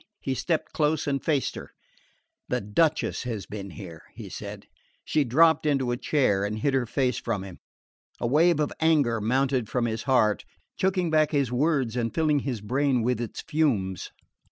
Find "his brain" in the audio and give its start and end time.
12.39-13.03